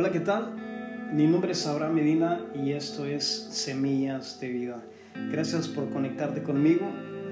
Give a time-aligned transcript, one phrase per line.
[0.00, 0.54] Hola, ¿qué tal?
[1.12, 4.82] Mi nombre es Abraham Medina y esto es Semillas de Vida.
[5.30, 6.86] Gracias por conectarte conmigo.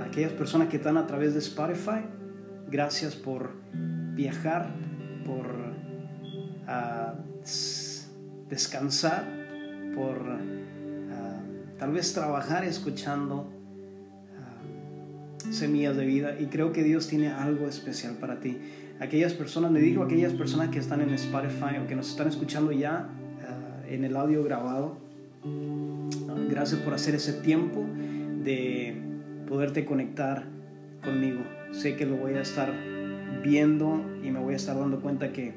[0.07, 2.05] Aquellas personas que están a través de Spotify,
[2.71, 4.69] gracias por viajar,
[5.25, 5.47] por
[6.67, 7.15] ah,
[8.51, 9.25] descansar,
[9.95, 11.41] por ah,
[11.79, 13.51] tal vez trabajar escuchando
[14.37, 16.39] ah, Semillas de Vida.
[16.39, 18.61] Y creo que Dios tiene algo especial para ti
[19.01, 22.73] aquellas personas, me digo aquellas personas que están en Spotify o que nos están escuchando
[22.73, 24.97] ya uh, en el audio grabado,
[26.49, 27.85] gracias por hacer ese tiempo
[28.43, 28.97] de
[29.49, 30.45] poderte conectar
[31.05, 31.41] conmigo.
[31.71, 32.73] Sé que lo voy a estar
[33.43, 35.55] viendo y me voy a estar dando cuenta que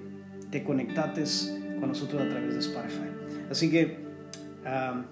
[0.50, 3.10] te conectates con nosotros a través de Spotify.
[3.50, 3.98] Así que
[4.66, 5.04] uh,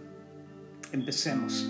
[0.92, 1.70] empecemos.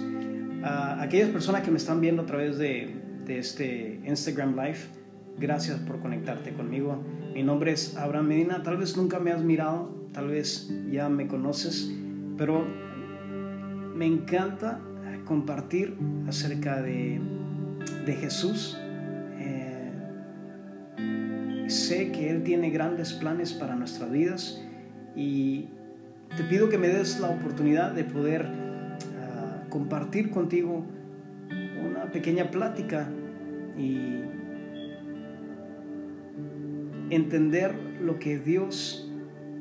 [0.64, 2.94] aquellas personas que me están viendo a través de,
[3.26, 4.99] de este Instagram Live,
[5.40, 7.02] Gracias por conectarte conmigo.
[7.34, 8.62] Mi nombre es Abraham Medina.
[8.62, 11.90] Tal vez nunca me has mirado, tal vez ya me conoces,
[12.38, 12.66] pero
[13.96, 14.82] me encanta
[15.24, 15.96] compartir
[16.28, 17.22] acerca de,
[18.06, 18.78] de Jesús.
[19.38, 19.94] Eh,
[21.68, 24.62] sé que Él tiene grandes planes para nuestras vidas
[25.16, 25.70] y
[26.36, 30.84] te pido que me des la oportunidad de poder ah, compartir contigo
[31.82, 33.10] una pequeña plática
[33.78, 34.20] y
[37.10, 39.10] entender lo que Dios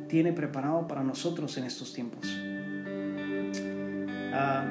[0.09, 2.27] tiene preparado para nosotros en estos tiempos.
[4.33, 4.67] Ah,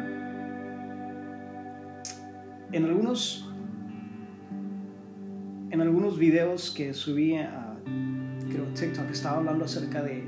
[2.71, 3.43] en algunos
[5.69, 7.75] en algunos videos que subí a
[8.49, 10.23] creo TikTok estaba hablando acerca de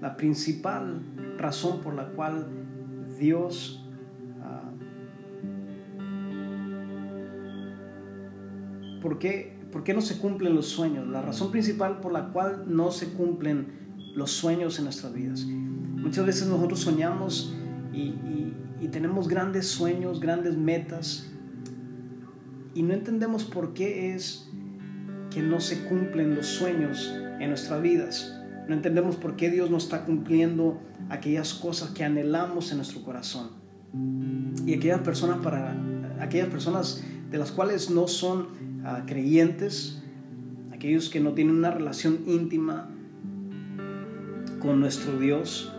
[0.00, 1.02] la, principal
[1.36, 2.48] razón por la cual
[3.18, 3.86] Dios
[4.40, 4.72] uh,
[9.00, 11.06] ¿por qué ¿Por qué no se cumplen los sueños?
[11.08, 15.44] La razón principal por la cual no se cumplen los sueños en nuestras vidas.
[15.44, 17.54] Muchas veces nosotros soñamos
[17.92, 18.14] y,
[18.90, 21.30] tenemos grandes sueños, grandes metas
[22.74, 24.48] y no entendemos por qué es
[25.30, 28.40] que no se cumplen los sueños en nuestras vidas.
[28.66, 33.50] No entendemos por qué Dios no está cumpliendo aquellas cosas que anhelamos en nuestro corazón.
[34.64, 35.76] Y aquellas personas para
[36.18, 38.48] aquellas personas de las cuales no son
[39.06, 40.02] creyentes,
[40.72, 42.88] aquellos que no tienen una relación íntima
[44.60, 45.72] con nuestro Dios.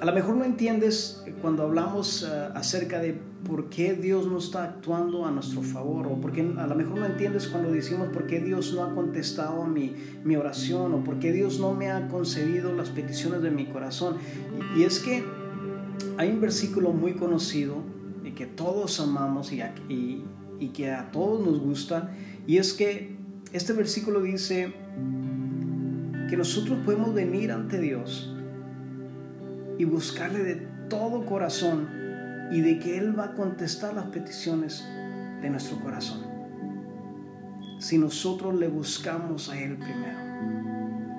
[0.00, 4.64] A lo mejor no entiendes cuando hablamos eh, acerca de por qué Dios no está
[4.64, 8.40] actuando a nuestro favor, o porque a lo mejor no entiendes cuando decimos por qué
[8.40, 9.94] Dios no ha contestado mi,
[10.24, 14.16] mi oración, o por qué Dios no me ha concedido las peticiones de mi corazón.
[14.76, 15.24] Y, es que
[16.18, 17.76] hay un versículo muy conocido
[18.24, 20.24] y que todos amamos y, y,
[20.60, 22.10] y que a todos nos gusta,
[22.46, 23.16] y es que
[23.52, 24.72] este versículo dice
[26.28, 28.32] que nosotros podemos venir ante Dios
[29.78, 30.56] y buscarle de
[30.88, 31.88] todo corazón
[32.52, 34.84] y de que Él va a contestar las peticiones
[35.42, 36.20] de nuestro corazón.
[37.80, 40.18] Si nosotros le buscamos a Él primero.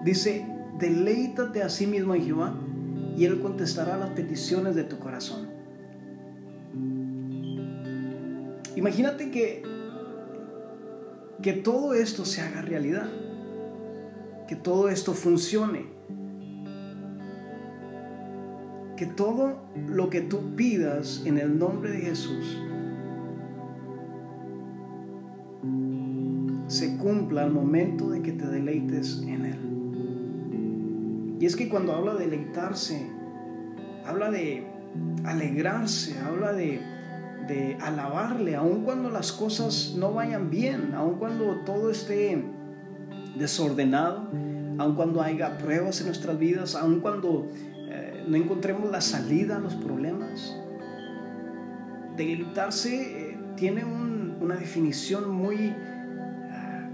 [0.06, 0.48] Dice,
[0.80, 2.56] deleítate a sí mismo en Jehová
[3.18, 5.51] y Él contestará las peticiones de tu corazón.
[8.76, 9.64] Imagínate que,
[11.42, 13.10] que todo esto se haga realidad,
[14.48, 15.86] que todo esto funcione,
[18.96, 22.58] que todo lo que tú pidas en el nombre de Jesús
[26.68, 31.38] se cumpla al momento de que te deleites en Él.
[31.42, 33.10] Y es que cuando habla de deleitarse,
[34.06, 34.66] habla de
[35.26, 36.80] alegrarse, habla de
[37.48, 42.44] de alabarle, aun cuando las cosas no vayan bien, aun cuando todo esté
[43.38, 44.30] desordenado,
[44.78, 47.50] aun cuando haya pruebas en nuestras vidas, aun cuando
[47.90, 50.56] eh, no encontremos la salida a los problemas.
[52.16, 55.74] Deleitarse eh, tiene una definición muy,
[56.52, 56.90] ah,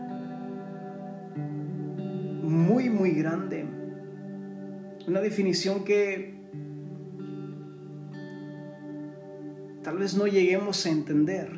[2.43, 3.65] muy, muy grande.
[5.07, 6.37] Una definición que
[9.87, 11.49] tal vez no lleguemos a entender.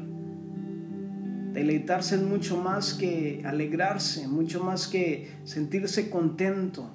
[1.52, 6.92] Deleitarse es mucho más que alegrarse, mucho más que sentirse contento.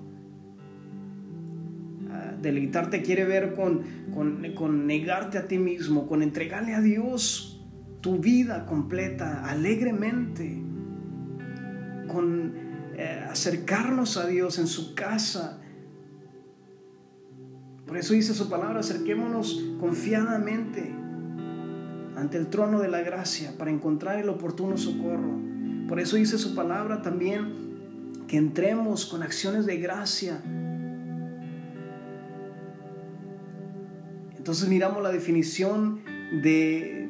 [2.09, 3.83] Ah, deleitarte quiere ver con,
[4.15, 7.67] con, negarte a ti mismo, con entregarle a Dios
[8.01, 10.63] tu vida completa, alegremente,
[12.07, 12.55] con
[12.97, 15.61] eh, acercarnos a Dios en su casa.
[17.89, 21.03] Por eso dice su palabra, acerquémonos confiadamente
[22.17, 25.39] ante el trono de la gracia para encontrar el oportuno socorro.
[25.89, 30.41] Por eso dice su palabra también que entremos con acciones de gracia.
[34.37, 36.03] Entonces miramos la definición
[36.43, 37.09] de,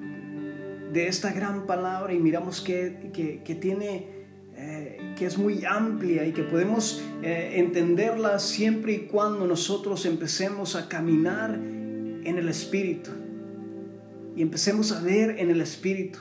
[0.93, 3.11] de esta gran palabra y miramos que,
[3.45, 4.09] que, tiene,
[4.57, 10.77] eh, que es muy amplia y que podemos eh, entenderla siempre y cuando nosotros empecemos
[10.77, 13.11] a caminar en el Espíritu
[14.37, 16.21] y empecemos a ver en el Espíritu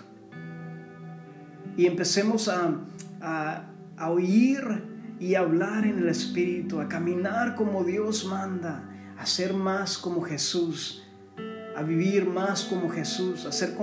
[1.75, 2.80] y empecemos a,
[3.21, 4.63] a, a oír
[5.19, 11.04] y hablar en el Espíritu, a caminar como Dios manda, a ser más como Jesús,
[11.75, 13.75] a vivir más como Jesús, a ser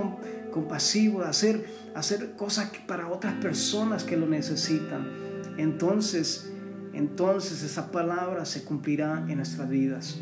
[0.53, 5.09] compasivo, a hacer, hacer cosas para otras personas que lo necesitan.
[5.56, 6.53] Entonces,
[6.93, 10.19] entonces esa palabra se cumplirá en nuestras vidas.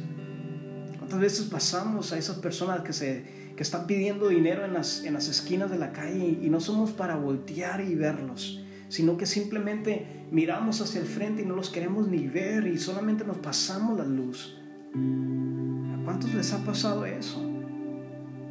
[0.99, 5.12] ¿Cuántas veces pasamos a esas personas que, se, que están pidiendo dinero en las, en
[5.12, 8.62] las esquinas de la calle y no somos para voltear y verlos?
[8.88, 13.25] sino que simplemente miramos hacia el frente y no los queremos ni ver y solamente
[13.25, 14.56] nos pasamos la luz.
[14.94, 17.44] ¿A cuántos les ha pasado eso?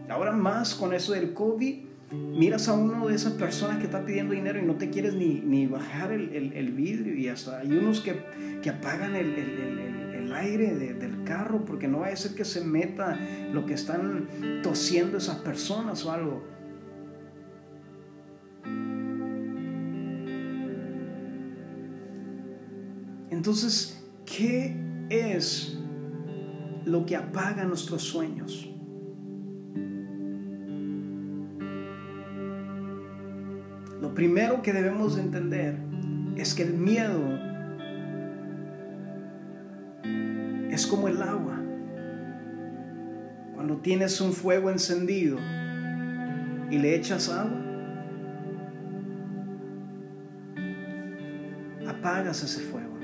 [0.09, 1.75] Ahora más con eso del COVID,
[2.11, 5.41] miras a uno de esas personas que está pidiendo dinero y no te quieres ni,
[5.41, 8.23] ni bajar el, el, vidrio y hasta hay unos que,
[8.61, 9.96] que apagan el, el
[10.33, 13.17] aire del carro porque no va a ser que se meta
[13.51, 14.27] lo que están
[14.63, 16.43] tosiendo esas personas o algo.
[23.29, 24.75] Entonces, ¿qué
[25.09, 25.77] es
[26.85, 28.69] lo que apaga nuestros sueños?
[34.01, 35.77] Lo primero que debemos entender
[36.35, 37.36] es que el miedo
[40.77, 41.59] es como el agua.
[43.55, 45.39] Cuando tienes un fuego encendido
[46.69, 47.59] y le echas agua,
[51.87, 52.95] apagas ese fuego.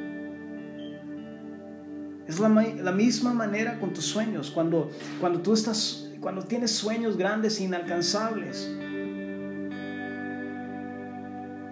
[2.27, 4.51] Es la, misma manera con tus sueños.
[4.51, 8.71] Cuando, cuando tú estás, cuando tienes sueños grandes e inalcanzables,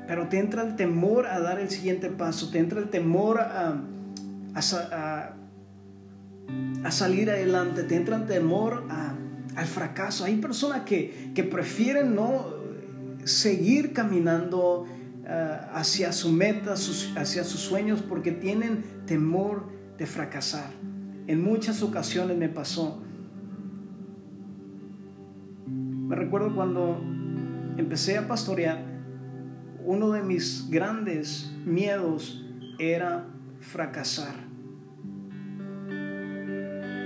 [0.08, 3.82] pero te entra el temor a dar el siguiente paso, te entra el temor a
[6.90, 8.86] salir adelante, te entra el temor
[9.56, 10.26] al fracaso.
[10.26, 12.62] Hay personas que, que prefieren no
[13.24, 14.88] seguir caminando
[15.24, 20.72] eh, hacia su meta, hacia sus sueños, porque tienen temor de fracasar.
[21.28, 23.04] En muchas ocasiones me pasó.
[25.68, 27.00] Me recuerdo cuando
[27.78, 28.84] empecé a pastorear,
[29.86, 32.44] uno de mis grandes miedos
[32.80, 33.28] era
[33.60, 34.51] fracasar.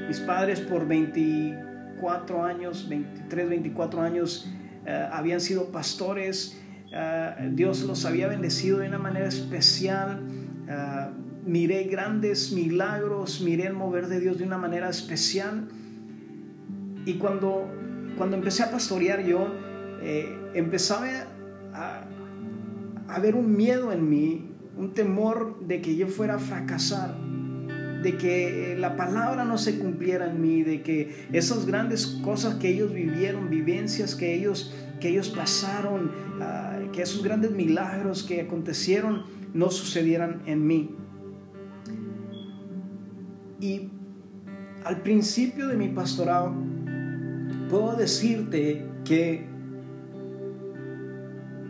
[0.08, 4.48] Mis padres por 24 años, 23, 24 años,
[4.86, 6.62] eh, habían sido pastores.
[6.92, 10.22] Eh, Dios los había bendecido de una manera especial.
[10.70, 11.08] Eh,
[11.46, 15.68] miré grandes milagros, miré el mover de Dios de una manera especial.
[17.06, 17.68] Y cuando,
[18.18, 19.54] cuando empecé a pastorear yo,
[20.54, 21.08] empezaba
[21.74, 22.04] a,
[23.08, 27.16] a ver un miedo en mí, un temor de que yo fuera a fracasar,
[28.02, 32.70] de que la palabra no se cumpliera en mí, de que esas grandes cosas que
[32.70, 39.24] ellos vivieron, vivencias que ellos, que ellos pasaron, ah, que esos grandes milagros que acontecieron,
[39.54, 40.96] no sucedieran en mí.
[43.60, 43.90] Y
[44.84, 46.54] al principio de mi pastorado,
[47.70, 49.48] puedo decirte que,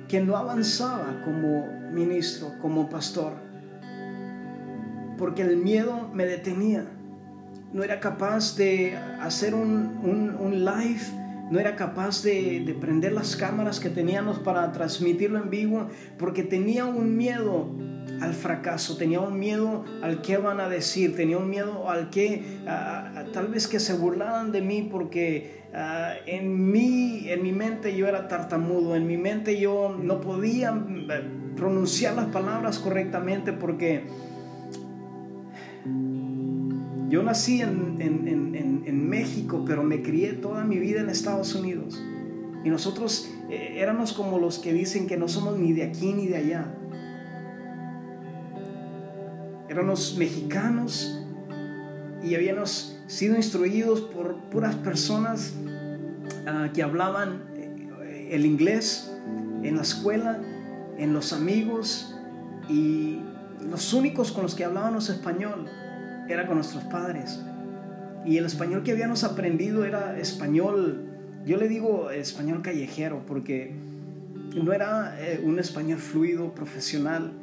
[0.08, 3.45] que no avanzaba como ministro, como pastor,
[5.18, 6.86] porque el miedo me detenía.
[7.74, 10.00] No era capaz de hacer un,
[10.40, 11.02] un, live,
[11.52, 16.44] no era capaz de, de, prender las cámaras que teníamos para transmitirlo en vivo, porque
[16.44, 17.70] tenía un miedo
[18.22, 22.44] al fracaso, tenía un miedo al que van a decir, tenía un miedo al que
[23.34, 25.64] tal vez que se burlaran de mí porque
[26.26, 31.24] en, mí, en mi mente yo era tartamudo, en mi mente yo no podía eh,
[31.56, 34.04] pronunciar las palabras correctamente porque
[37.10, 42.02] yo nací en, en, México, pero me crié toda mi vida en Estados Unidos.
[42.66, 46.28] Y nosotros eh, éramos como los que dicen que no somos ni de aquí ni
[46.28, 46.76] de allá
[49.76, 51.22] éramos mexicanos
[52.24, 55.54] y habíamos sido instruidos por puras personas
[56.48, 59.12] ah, que hablaban eh, el inglés
[59.64, 60.40] en la escuela,
[60.98, 62.16] en los amigos
[62.70, 63.20] y
[63.62, 65.68] los únicos con los que hablábamos español
[66.28, 67.40] era con nuestros padres.
[68.26, 71.06] Y el español que habíamos aprendido era español,
[71.46, 73.76] yo le digo español callejero porque
[74.56, 77.34] no era eh, un español fluido, profesional,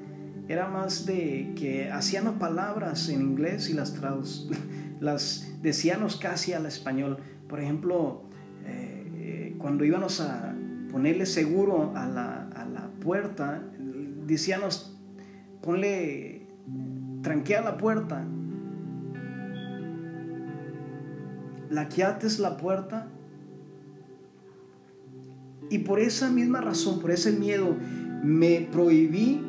[0.49, 3.95] era más de que hacían palabras en inglés y las,
[5.01, 7.19] las decíamos casi al español.
[7.49, 8.25] Por ejemplo,
[8.67, 10.55] eh, cuando íbamos a
[10.91, 13.63] ponerle seguro a la, a la puerta,
[14.27, 14.92] decíamos,
[15.63, 16.47] ponle,
[17.23, 18.27] tranquea la puerta,
[21.71, 23.09] laqueates la puerta.
[25.71, 27.77] Y por esa misma razón, por ese miedo,
[28.23, 29.41] me prohibí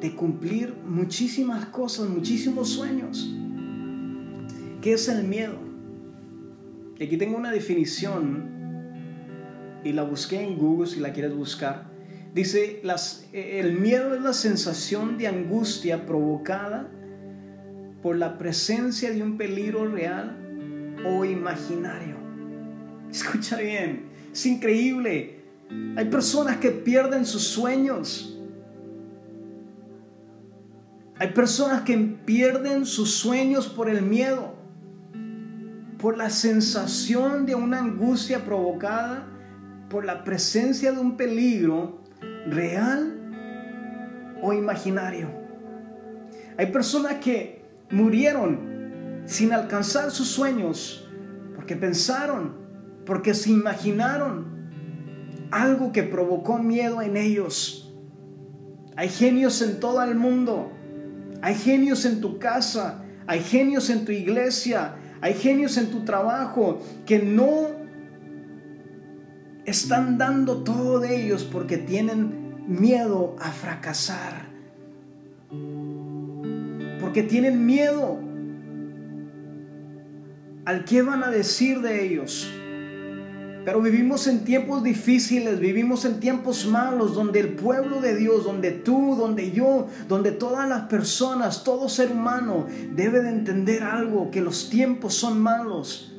[0.00, 3.34] de cumplir muchísimas cosas, muchísimos sueños.
[4.80, 5.58] ¿Qué es el miedo?
[7.02, 8.48] Aquí tengo una definición
[9.82, 11.89] y la busqué en Google si la quieres buscar.
[12.34, 16.88] Dice, las, el miedo es la sensación de angustia provocada
[18.02, 22.16] por la presencia de un peligro real o imaginario.
[23.10, 25.40] Escucha bien, es increíble.
[25.96, 28.38] Hay personas que pierden sus sueños.
[31.18, 34.54] Hay personas que pierden sus sueños por el miedo,
[35.98, 39.26] por la sensación de una angustia provocada
[39.90, 41.99] por la presencia de un peligro
[42.46, 43.16] real
[44.42, 45.28] o imaginario.
[46.56, 51.08] Hay personas que murieron sin alcanzar sus sueños,
[51.54, 52.54] porque pensaron,
[53.04, 54.60] porque se imaginaron
[55.50, 57.92] algo que provocó miedo en ellos.
[58.96, 60.72] Hay genios en todo el mundo,
[61.42, 66.80] hay genios en tu casa, hay genios en tu iglesia, hay genios en tu trabajo
[67.06, 67.79] que no
[69.66, 74.48] están dando todo de ellos porque tienen miedo a fracasar.
[77.00, 78.18] Porque tienen miedo
[80.64, 82.50] al qué van a decir de ellos.
[83.64, 88.70] Pero vivimos en tiempos difíciles, vivimos en tiempos malos, donde el pueblo de Dios, donde
[88.70, 94.40] tú, donde yo, donde todas las personas, todo ser humano debe de entender algo, que
[94.40, 96.10] los tiempos son malos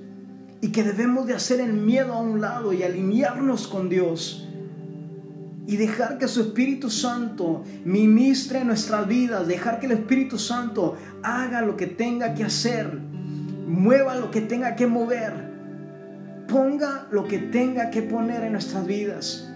[0.62, 4.48] y que debemos de hacer el miedo a un lado y alinearnos con Dios
[5.68, 11.62] y dejar que su Espíritu Santo ministre nuestras vidas, dejar que el Espíritu Santo haga
[11.62, 13.12] lo que tenga que hacer
[13.72, 15.32] mueva lo que tenga que mover,
[16.48, 19.50] ponga lo que tenga que poner en nuestras vidas.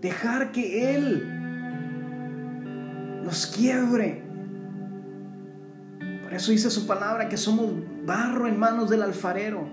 [0.00, 1.22] Dejar que Él
[3.24, 4.23] nos quiebre.
[6.34, 7.70] Eso dice su palabra que somos
[8.04, 9.68] barro en manos del alfarero.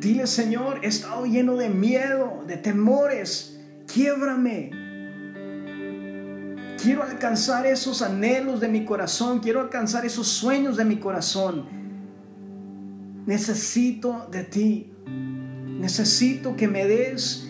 [0.00, 3.60] Dile, Señor, he estado lleno de miedo, de temores.
[3.86, 4.70] Quiebrame.
[6.82, 11.66] Quiero alcanzar esos anhelos de mi corazón, quiero alcanzar esos sueños de mi corazón.
[13.26, 14.92] Necesito de ti.
[15.06, 17.48] Necesito que me des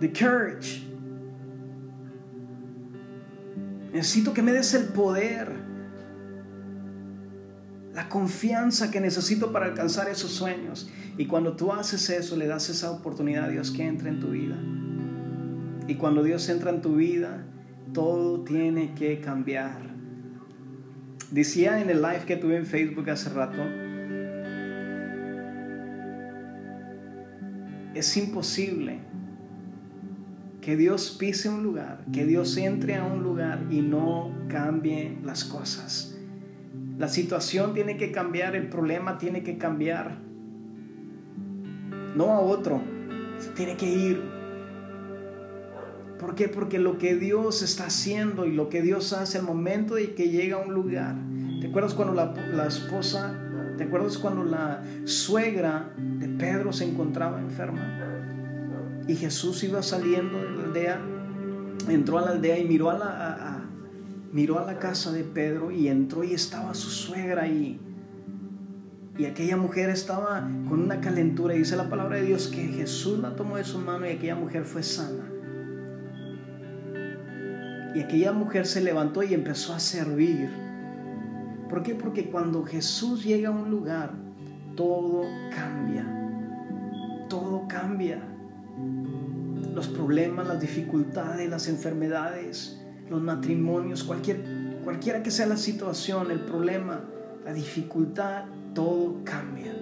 [0.00, 0.85] the courage.
[3.96, 5.48] Necesito que me des el poder,
[7.94, 10.90] la confianza que necesito para alcanzar esos sueños.
[11.16, 14.32] Y cuando tú haces eso, le das esa oportunidad a Dios que entre en tu
[14.32, 14.58] vida.
[15.88, 17.46] Y cuando Dios entra en tu vida,
[17.94, 19.80] todo tiene que cambiar.
[21.30, 23.62] Decía en el live que tuve en Facebook hace rato,
[27.94, 28.98] es imposible
[30.66, 35.44] que Dios pise un lugar, que Dios entre a un lugar y no cambie las
[35.44, 36.18] cosas.
[36.98, 40.18] La situación tiene que cambiar, el problema tiene que cambiar.
[42.16, 42.82] No a otro,
[43.54, 44.22] tiene que ir
[46.18, 46.48] ¿Por qué?
[46.48, 50.30] Porque lo que Dios está haciendo y lo que Dios hace al momento de que
[50.30, 51.14] llega a un lugar.
[51.60, 53.38] ¿Te acuerdas cuando la, esposa,
[53.78, 58.15] te acuerdas cuando la suegra de Pedro se encontraba enferma?
[59.06, 61.00] Y Jesús iba saliendo de la aldea,
[61.88, 63.64] entró a la aldea y miró a la,
[64.32, 67.80] miró a la casa de Pedro y entró y estaba su suegra ahí.
[69.18, 71.54] Y aquella mujer estaba con una calentura.
[71.54, 74.34] Y dice la palabra de Dios que Jesús la tomó de su mano y aquella
[74.34, 75.24] mujer fue sana.
[77.94, 80.50] Y aquella mujer se levantó y empezó a servir.
[81.70, 81.94] ¿Por qué?
[81.94, 84.10] Porque cuando Jesús llega a un lugar,
[84.76, 85.22] todo
[85.54, 86.04] cambia.
[87.30, 88.35] Todo cambia.
[89.74, 94.42] Los problemas, las dificultades, las enfermedades, los matrimonios, cualquier,
[94.84, 97.04] cualquiera que sea la situación, el problema,
[97.44, 98.44] la dificultad,
[98.74, 99.74] todo cambia.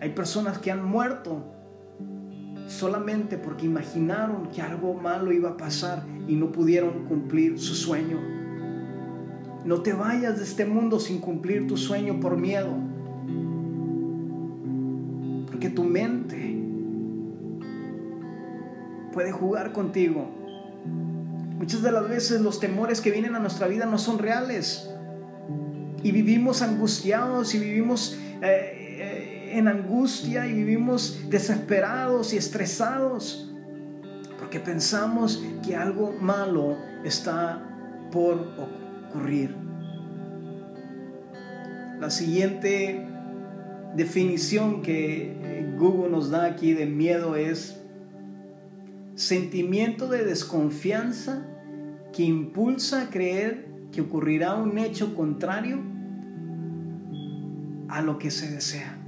[0.00, 1.44] Hay personas que han muerto
[2.68, 8.18] solamente porque imaginaron que algo malo iba a pasar y no pudieron cumplir su sueño.
[9.64, 12.72] No te vayas de este mundo sin cumplir tu sueño por miedo.
[15.46, 16.45] Porque tu mente
[19.16, 20.28] puede jugar contigo.
[21.58, 24.90] Muchas de las veces los temores que vienen a nuestra vida no son reales.
[26.02, 33.50] Y vivimos angustiados y vivimos eh, eh, en angustia y vivimos desesperados y estresados.
[34.38, 37.62] Porque pensamos que algo malo está
[38.12, 38.46] por
[39.08, 39.56] ocurrir.
[41.98, 43.08] La siguiente
[43.94, 47.75] definición que eh, Google nos da aquí de miedo es
[49.16, 51.48] sentimiento de desconfianza
[52.12, 55.80] que impulsa a creer que ocurrirá un hecho contrario
[57.88, 58.98] a lo que se desea.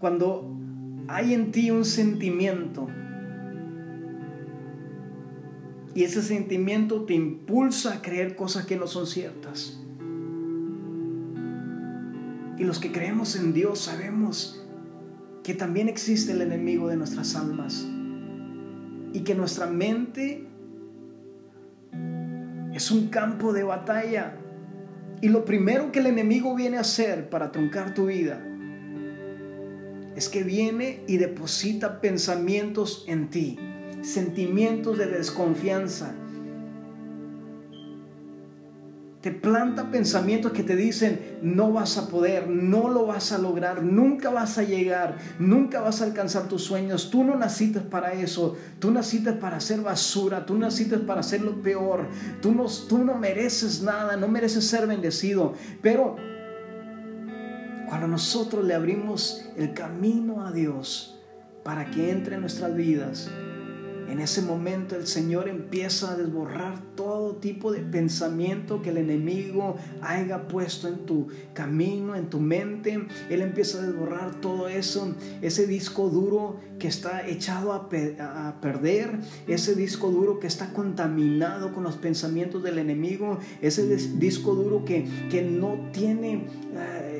[0.00, 0.56] Cuando
[1.08, 2.88] hay en ti un sentimiento
[5.94, 9.80] y ese sentimiento te impulsa a creer cosas que no son ciertas.
[12.58, 14.64] Y los que creemos en Dios sabemos
[15.42, 17.86] que también existe el enemigo de nuestras almas
[19.12, 20.46] y que nuestra mente
[22.74, 24.36] es un campo de batalla.
[25.22, 28.46] Y lo primero que el enemigo viene a hacer para truncar tu vida
[30.16, 33.58] es que viene y deposita pensamientos en ti,
[34.02, 36.14] sentimientos de desconfianza.
[39.20, 43.82] Te planta pensamientos que te dicen, no vas a poder, no lo vas a lograr,
[43.82, 48.56] nunca vas a llegar, nunca vas a alcanzar tus sueños, tú no naciste para eso,
[48.78, 52.08] tú naciste para hacer basura, tú naciste para hacer lo peor,
[52.40, 55.52] tú no, tú no mereces nada, no mereces ser bendecido,
[55.82, 56.16] pero
[57.90, 61.20] cuando nosotros le abrimos el camino a Dios
[61.62, 63.28] para que entre en nuestras vidas,
[64.10, 69.76] en ese momento el Señor empieza a desborrar todo tipo de pensamiento que el enemigo
[70.02, 73.06] haya puesto en tu camino, en tu mente.
[73.28, 77.88] Él empieza a desborrar todo eso, ese disco duro que está echado a,
[78.60, 84.84] perder, ese disco duro que está contaminado con los pensamientos del enemigo, ese disco duro
[84.84, 86.46] que, que no tiene...
[86.74, 87.10] Eh,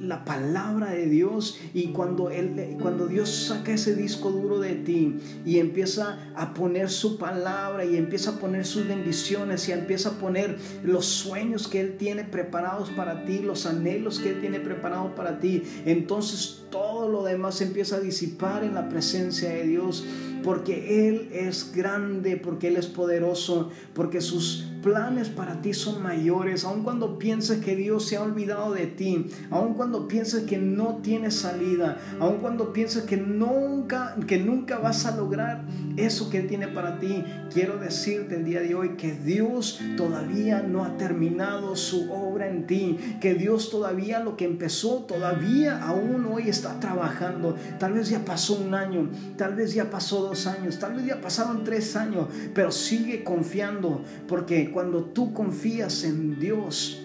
[0.00, 5.18] la palabra de Dios y cuando, él, cuando Dios saca ese disco duro de ti
[5.44, 10.12] y empieza a poner su palabra y empieza a poner sus bendiciones y empieza a
[10.12, 15.12] poner los sueños que Él tiene preparados para ti, los anhelos que Él tiene preparados
[15.12, 20.04] para ti, entonces todo lo demás empieza a disipar en la presencia de Dios
[20.42, 26.64] porque Él es grande, porque Él es poderoso, porque sus planes para ti son mayores,
[26.64, 31.00] aun cuando pienses que Dios se ha olvidado de ti, aun cuando pienses que no
[31.02, 35.64] tienes salida, aun cuando pienses que nunca, que nunca vas a lograr
[35.96, 40.62] eso que Él tiene para ti, quiero decirte el día de hoy que Dios todavía
[40.62, 46.26] no ha terminado su obra en ti, que Dios todavía lo que empezó, todavía aún
[46.26, 47.56] hoy está trabajando.
[47.78, 51.20] Tal vez ya pasó un año, tal vez ya pasó dos años, tal vez ya
[51.20, 57.02] pasaron tres años, pero sigue confiando porque cuando tú confías en Dios,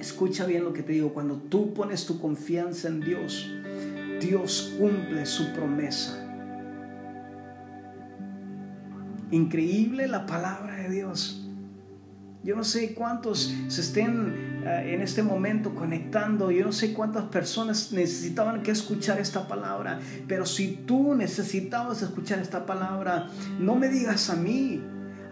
[0.00, 3.50] escucha bien lo que te digo, cuando tú pones tu confianza en Dios,
[4.20, 6.22] Dios cumple su promesa.
[9.30, 11.42] Increíble la palabra de Dios.
[12.44, 16.52] Yo no sé cuántos se estén eh, en este momento conectando.
[16.52, 19.98] Yo no sé cuántas personas necesitaban que escuchar esta palabra.
[20.28, 24.80] Pero si tú necesitabas escuchar esta palabra, no me digas a mí.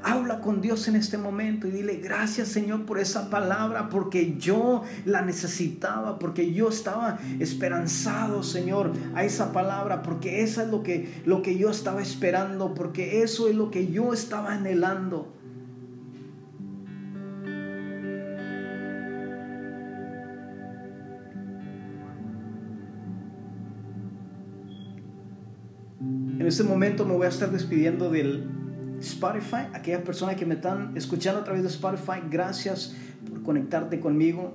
[0.07, 4.83] Habla con Dios en este momento y dile, gracias Señor por esa palabra, porque yo
[5.07, 11.23] la necesitaba, porque yo estaba esperanzado, Señor, a esa palabra, porque eso es lo que,
[11.25, 15.33] lo que yo estaba esperando, porque eso es lo que yo estaba anhelando.
[26.39, 28.64] En este momento me voy a estar despidiendo del
[29.01, 32.95] Spotify, aquellas personas que me están escuchando a través de Spotify, gracias
[33.29, 34.55] por conectarte conmigo.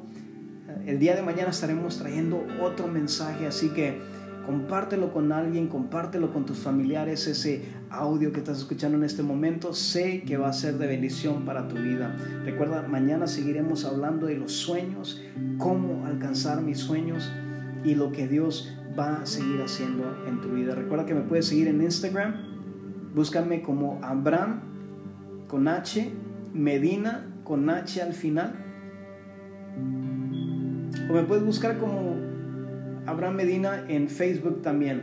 [0.86, 3.98] El día de mañana estaremos trayendo otro mensaje, así que
[4.46, 9.74] compártelo con alguien, compártelo con tus familiares, ese audio que estás escuchando en este momento,
[9.74, 12.16] sé que va a ser de bendición para tu vida.
[12.44, 15.22] Recuerda, mañana seguiremos hablando de los sueños,
[15.58, 17.32] cómo alcanzar mis sueños
[17.84, 20.76] y lo que Dios va a seguir haciendo en tu vida.
[20.76, 22.49] Recuerda que me puedes seguir en Instagram
[23.20, 24.62] Búscame como Abraham
[25.50, 26.10] con H,
[26.54, 28.54] Medina con H al final.
[31.10, 32.16] O me puedes buscar como
[33.06, 35.02] Abraham Medina en Facebook también.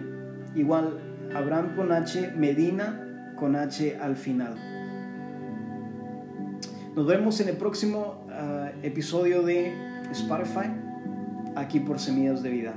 [0.55, 0.99] Igual,
[1.35, 4.55] Abraham con H, Medina con H al final.
[6.97, 9.75] Nos vemos en el próximo ah, episodio de
[10.13, 10.71] Spotify,
[11.55, 12.75] aquí por Semillas de Vida.